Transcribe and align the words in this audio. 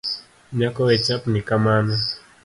Nyako 0.57 0.79
wechapni 0.89 1.39
kamano 1.47 1.93